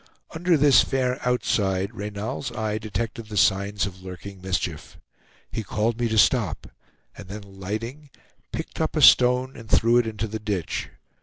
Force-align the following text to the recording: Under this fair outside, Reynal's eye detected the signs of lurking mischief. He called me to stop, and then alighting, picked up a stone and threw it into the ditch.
Under 0.31 0.57
this 0.57 0.81
fair 0.83 1.19
outside, 1.27 1.93
Reynal's 1.93 2.51
eye 2.51 2.79
detected 2.79 3.27
the 3.27 3.37
signs 3.37 3.85
of 3.85 4.01
lurking 4.01 4.41
mischief. 4.41 4.97
He 5.51 5.63
called 5.63 5.99
me 5.99 6.07
to 6.07 6.17
stop, 6.17 6.65
and 7.15 7.27
then 7.27 7.43
alighting, 7.43 8.09
picked 8.51 8.81
up 8.81 8.95
a 8.95 9.01
stone 9.03 9.55
and 9.55 9.69
threw 9.69 9.97
it 9.97 10.07
into 10.07 10.25
the 10.25 10.39
ditch. 10.39 10.89